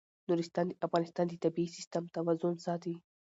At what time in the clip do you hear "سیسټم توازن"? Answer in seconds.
1.75-2.53